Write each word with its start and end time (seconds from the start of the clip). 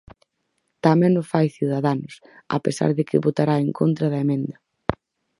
Tamén 0.85 1.13
o 1.21 1.23
fai 1.31 1.47
Ciudadanos, 1.57 2.13
a 2.57 2.59
pesar 2.65 2.89
de 2.97 3.03
que 3.09 3.23
votará 3.25 3.55
en 3.59 3.69
contra 3.79 4.07
da 4.13 4.19
emenda. 4.25 4.55